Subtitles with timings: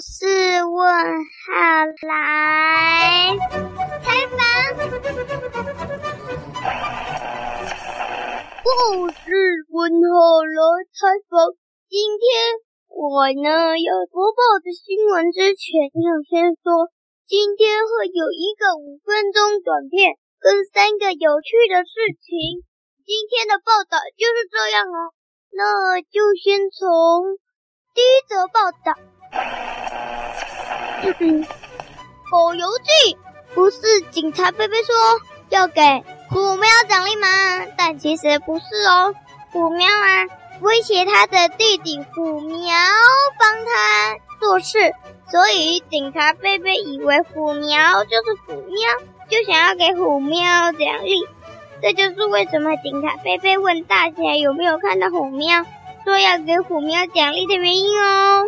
[0.00, 0.26] 事
[0.64, 1.52] 问号
[2.02, 3.36] 来
[4.02, 4.36] 采访。
[8.62, 9.16] 故事
[9.70, 10.60] 问号来
[10.92, 11.56] 采访。
[11.88, 12.28] 今天
[12.88, 16.92] 我呢要播报的新闻之前，要先说，
[17.26, 22.60] 今天会有一个五分钟短片跟三个有趣的事情。
[23.06, 25.14] 今天的报道就是这样哦，
[25.52, 27.38] 那就先从
[27.94, 29.15] 第一则报道。
[32.30, 33.16] 狗游记
[33.54, 34.94] 不是警察贝贝说
[35.48, 35.80] 要给
[36.28, 37.28] 虎喵奖励吗？
[37.78, 39.14] 但其实不是哦，
[39.52, 40.26] 虎喵啊
[40.60, 42.74] 威胁他的弟弟虎苗
[43.38, 44.92] 帮他做事，
[45.30, 48.90] 所以警察贝贝以为虎苗就是虎喵，
[49.30, 51.26] 就想要给虎喵奖励。
[51.80, 55.64] 这就是为什么警察贝贝问大侠有没有看到虎喵，
[56.04, 58.44] 说要给虎喵奖励的原因哦。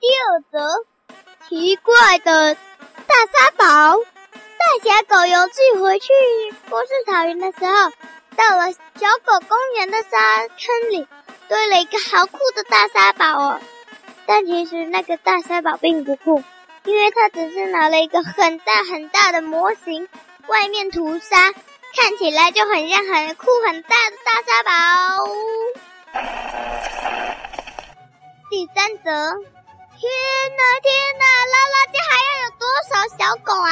[0.00, 0.84] 第二则，
[1.48, 3.98] 奇怪的大沙堡。
[4.58, 6.08] 大侠狗游记回去
[6.68, 7.90] 波士草原的时候，
[8.36, 11.08] 到了小狗公园的沙坑里，
[11.48, 13.60] 堆了一个好酷的大沙堡哦。
[14.26, 16.42] 但其实那个大沙堡并不酷，
[16.84, 20.06] 因为它只是拿了一个很大很大的模型，
[20.48, 21.52] 外面涂沙，
[21.96, 25.26] 看起来就很像很酷很大的大沙堡。
[28.50, 30.10] 第三则，天
[30.56, 33.68] 哪天哪，拉拉家还要有多少小狗啊？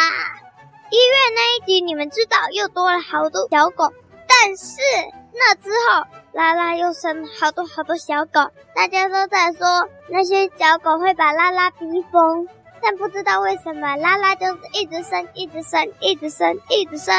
[0.91, 3.91] 一月那一集你们知道又多了好多小狗，
[4.29, 4.77] 但是
[5.33, 11.79] 那之后拉拉又生了好多好多小狗，大家都在说那些小狗会把拉拉逼
[12.13, 12.47] 疯，
[12.83, 17.15] 但不知道为什么拉拉就是一直生，一直生，一直生，一直生，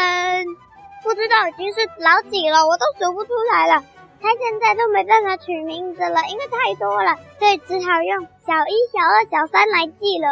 [1.02, 3.84] 不知道已经是老几了，我都数不出来了。
[4.22, 10.28] 他现在都没办法取名字了，因为太多了，所以只好用小一、小二、小三来记了。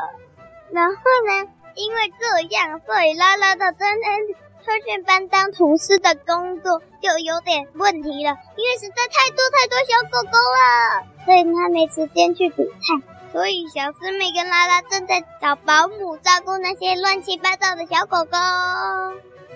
[0.72, 4.28] 然后呢，因为这样，所以拉拉的真人
[4.66, 13.06] 特训班当厨师的工作就有点问题了，因为实在太多太多小狗狗了，所以他没时间去煮菜。
[13.32, 18.38] 所以小师妹跟拉拉正在找保姆照顾那些乱七八糟的小狗狗。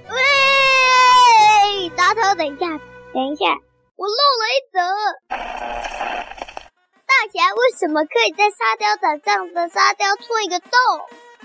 [0.10, 2.68] 喂，大头，等一下，
[3.14, 3.46] 等一下。
[4.00, 4.80] 我漏了一则，
[7.04, 10.72] 大侠为什么可以在沙雕场上的沙雕戳一个洞？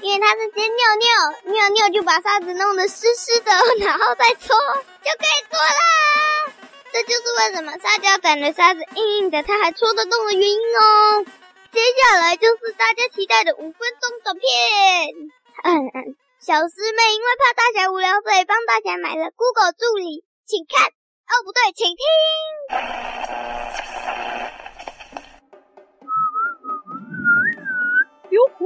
[0.00, 3.50] 因为他是先尿尿，尿尿就把沙子弄得湿湿的，
[3.84, 4.54] 然后再戳
[5.02, 6.54] 就可以戳啦。
[6.92, 11.24] 这就是为什么沙雕场的沙子硬硬的，它还戳得动的原因哦。
[11.72, 14.48] 接下来就是大家期待的五分钟短片。
[15.64, 20.86] 嗯嗯，小师妹因为怕大侠无聊，所以帮大侠买了 Google 助理，请看。
[21.34, 21.98] 哦，不对，请听。
[28.30, 28.62] 哟呼，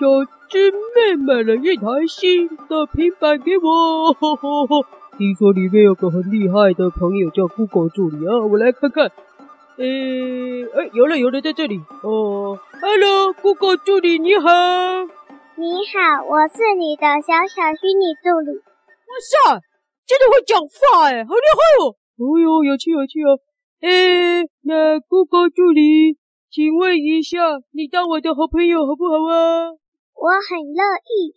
[0.00, 4.86] 小师妹买了一台新的平板给我，呵呵呵。
[5.18, 9.12] 听说里面有个很厉害的朋友叫 Google 助理啊，我来看看。
[9.76, 11.78] 诶，哎，有了有了，在这里。
[12.02, 14.48] 哦，Hello，Google 助理你好。
[15.56, 18.56] 你好，我是你的小小虚拟助理。
[18.56, 19.60] 哇塞！
[20.06, 21.94] 真的会讲话哎，好厉害哦！
[22.18, 23.38] 哦哟，有趣有趣哦！
[23.80, 26.18] 哎，那 Google 助理，
[26.50, 27.38] 请问一下，
[27.72, 29.70] 你当我的好朋友好不好啊？
[30.14, 31.34] 我很乐意，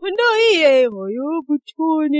[0.00, 2.16] 很乐意哎，哎呦，不错呢！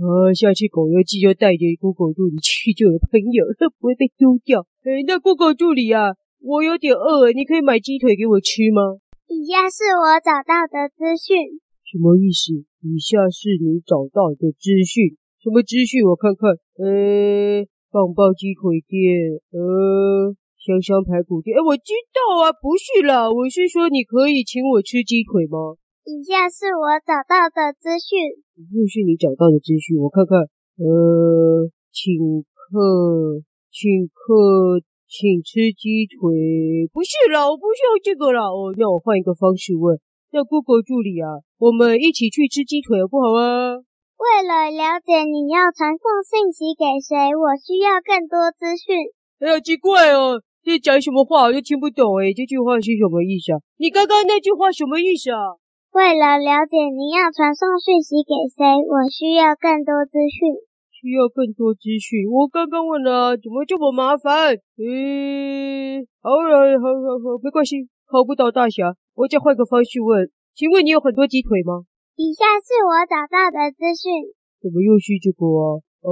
[0.00, 3.44] 啊，下次狗游记就带着 Google 助理去就有朋友，
[3.80, 4.64] 不会被丢掉。
[4.84, 8.96] 哎，那 Google 助理啊，我有点饿，你可以买鸡腿给我吃吗？
[9.28, 11.60] 以下是我找到的资讯。
[11.84, 12.64] 什么意思？
[12.82, 15.16] 以下是你找到的资讯。
[15.40, 16.04] 什么资讯？
[16.04, 16.52] 我看看。
[16.80, 21.56] 呃，棒棒鸡腿店，呃，香香排骨店。
[21.56, 25.76] 哎，我知道啊，不是啦，我是说你可以请我吃鸡腿吗？
[26.08, 28.32] 以下是我找到的资讯。
[28.56, 30.40] 又是你找到的资讯，我看看。
[30.80, 32.16] 呃，请
[32.52, 36.88] 客，请客，请吃鸡腿。
[36.92, 38.48] 不是啦，我不需要这个啦。
[38.48, 40.00] 哦，那我换一个方式问。
[40.30, 43.82] 叫 Google 助理啊，我们一起去吃鸡腿好不好啊？
[44.20, 49.10] 为了了解你要传送信息给谁，我需要更多资讯。
[49.42, 53.58] 哎呀，奇怪哦，这讲什么话我就听不懂哎，这句话是什么意思啊？
[53.78, 55.58] 你刚刚那句话什么意思啊？
[55.90, 60.54] 为了了解你要传送讯息给谁，我需要更多资讯。
[60.94, 62.28] 需要更多资讯？
[62.30, 64.54] 我刚刚问了，怎么这么麻烦？
[64.78, 67.88] 嗯，好了，好好好，没关系。
[68.10, 70.26] 考不到大侠，我再换个方式问，
[70.58, 71.86] 请问你有很多鸡腿吗？
[72.18, 74.34] 以下是我找到的资讯。
[74.58, 75.78] 怎么又是这个啊？
[76.02, 76.10] 呃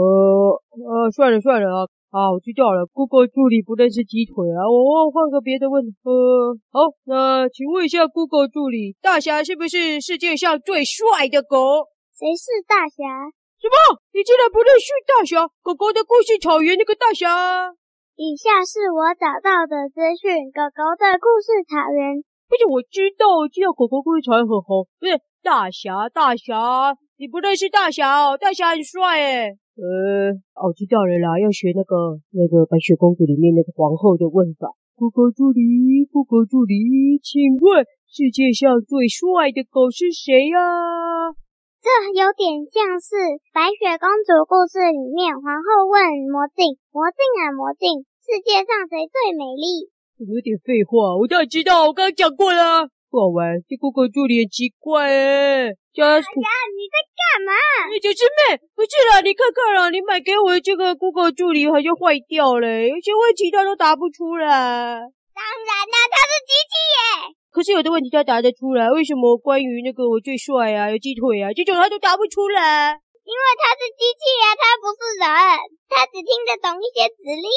[0.79, 2.87] 呃，算了算了啊，好，我知道了。
[2.87, 5.83] Google 助理不认识鸡腿啊，我换个别的问。
[6.07, 11.91] 呃，好，那请问一下 Google 助理，大侠是不是世界上最帅的狗？
[12.15, 13.03] 谁是大侠？
[13.59, 13.99] 什么？
[14.15, 15.51] 你竟然不认识大侠？
[15.67, 17.75] 狗狗的故事草原那个大侠？
[18.19, 22.19] 以下是我找到的资讯：狗狗的故事草原。
[22.51, 24.91] 不是，我知道，我知道狗狗故事草原很红。
[24.99, 28.35] 不是大侠，大侠，你不认识大侠哦？
[28.35, 29.55] 大侠很帅诶。
[29.79, 34.75] 呃，哦知道了啦，要学那个那个白雪公主里面那个皇后的问法。
[34.99, 35.63] Google 助理
[36.11, 40.59] ，Google 助理，请问世界上最帅的狗是谁呀？
[41.81, 49.87] 这有点像是白雪公主故事里面，皇后问魔镜：“魔镜啊，魔镜，世界上谁最美丽？”
[50.27, 52.91] 有点废话，我当然知道，我刚刚讲过了。
[53.09, 55.73] 不好玩，这 Google 助理很奇怪哎。
[55.95, 57.55] 家哎呀，你在干嘛？
[57.89, 64.45] 你小师妹，不是啦，你看看啦，你买给我的这个 Google 助理好像坏掉了，有些问题他都答不出来。
[64.51, 67.38] 当然啦，他是机器耶。
[67.51, 72.93] 可是有的问题他答得出来，为什么关于那个我最帅啊，有鸡腿啊，这种他都答不出来？
[73.29, 75.27] 因为他是机器呀，他不是人，
[75.89, 77.49] 他只听得懂一些指令。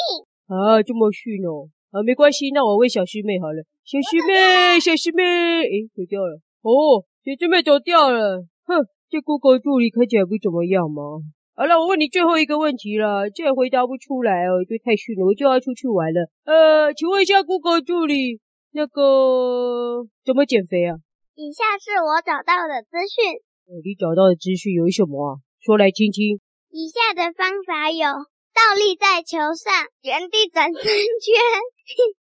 [0.52, 1.68] 啊，这么逊哦。
[1.92, 3.64] 啊，没关系，那我问小师妹好了。
[3.84, 6.40] 小师妹，小师妹，诶，走掉了。
[6.62, 8.44] 哦，小师妹走掉了。
[8.64, 11.20] 哼，这 Google 助理看起来不怎么样嘛。
[11.56, 16.28] 好了，我问你最后一个问题了，既然回答不出来哦，就太逊了，我就要出去玩了。
[16.44, 18.40] 呃，请问一下 Google 助理，
[18.72, 20.96] 那个怎么减肥啊？
[21.34, 23.36] 以下是我找到的资讯。
[23.68, 25.40] 哦，你找到的资讯有什么啊？
[25.60, 26.40] 说来听听。
[26.70, 28.04] 以下的方法有。
[28.52, 29.72] 倒立在球上
[30.02, 31.40] 原地转三圈，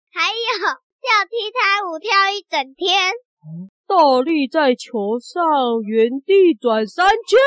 [0.09, 3.13] 还有跳踢踏舞跳一整天。
[3.87, 5.45] 倒立在球上
[5.85, 7.39] 原地转三圈，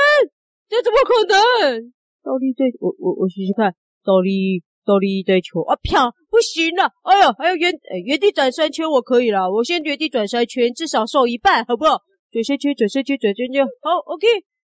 [0.69, 1.91] 这怎么可能？
[2.21, 3.73] 倒立在，我我我试试看，
[4.05, 6.91] 倒立倒立在球啊，啪，不行了！
[7.03, 7.73] 哎呀，还有原
[8.05, 9.49] 原地转三圈，我可以了。
[9.51, 11.97] 我先原地转三圈，至少瘦一半，好不好？
[12.31, 14.27] 转三圈，转三圈，转三圈，好，OK。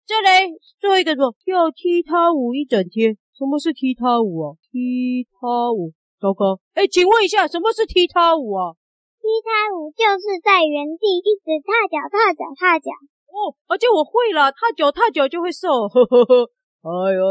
[0.08, 0.48] 再来
[0.80, 1.36] 最后一个什么？
[1.44, 3.18] 跳踢踏舞一整天。
[3.38, 4.56] 什么是踢踏舞啊？
[4.72, 6.60] 踢踏舞，糟糕！
[6.74, 8.74] 哎，请问一下，什么是踢踏舞啊？
[9.20, 12.90] 踢踏舞就是在原地一直踏脚、踏脚、踏脚。
[13.32, 15.88] 哦，而且我会了，踏脚、踏脚就会瘦。
[15.88, 16.50] 呵呵呵。
[16.82, 17.24] 哎呦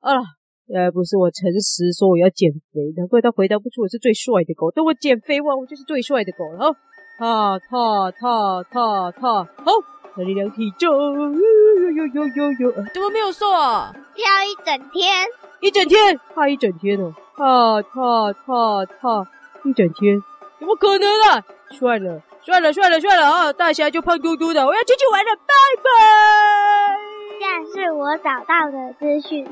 [0.00, 0.35] 啊！
[0.74, 4.70] 呃，不是我诚实说我要减肥，难怪他回答不出我是最帅的狗。
[4.72, 6.44] 等我减肥完，我就是最帅的狗。
[6.58, 6.74] 了，
[7.18, 9.72] 踏踏踏踏踏，好。
[10.18, 13.94] 那力量体重，呦呦呦呦呦，怎么没有瘦啊？
[14.14, 15.26] 跳一整天，
[15.60, 19.28] 一整天，踏一整天哦，踏踏踏踏
[19.64, 20.20] 一整天，
[20.58, 21.44] 怎么可能啊？
[21.70, 23.52] 算了算了算了算了啊！
[23.52, 25.52] 大侠就胖嘟嘟的，我要出去玩了，拜
[25.84, 26.98] 拜。
[27.38, 27.44] 这
[27.82, 29.46] 是我找到的资讯。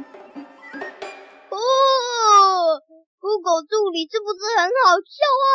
[3.35, 5.51] 酷狗助理是不是很好笑啊？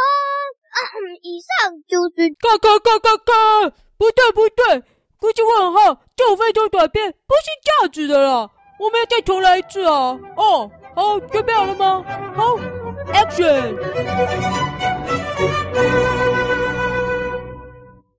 [1.23, 3.33] 以上就是嘎嘎嘎嘎嘎，
[3.97, 4.83] 不对不对。
[5.17, 8.49] 估计问号，就非洲短片不是这样子的啦，
[8.79, 10.19] 我们要再重来一次啊！
[10.35, 12.03] 哦，好，准备好了吗？
[12.35, 12.57] 好
[13.13, 13.77] ，Action！